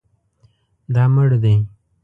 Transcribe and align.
دا 0.93 1.03
مړ 1.13 1.25
دی 1.43 1.55